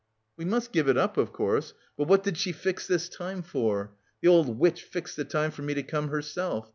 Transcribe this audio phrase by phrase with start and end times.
[0.35, 3.93] "We must give it up, of course, but what did she fix this time for?
[4.23, 6.69] The old witch fixed the time for me to come herself.